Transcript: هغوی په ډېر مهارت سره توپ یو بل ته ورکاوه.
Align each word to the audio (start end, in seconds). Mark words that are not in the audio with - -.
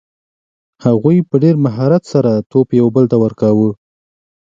هغوی 0.85 1.17
په 1.29 1.35
ډېر 1.43 1.55
مهارت 1.65 2.03
سره 2.13 2.31
توپ 2.51 2.67
یو 2.79 2.87
بل 2.95 3.05
ته 3.11 3.17
ورکاوه. 3.23 3.69